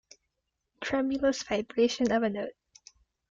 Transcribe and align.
Tremulous 0.83 1.43
vibration 1.43 2.11
of 2.11 2.23
a 2.23 2.29
note. 2.31 2.55